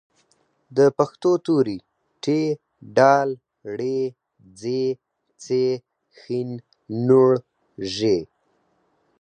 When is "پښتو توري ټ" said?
0.97-2.25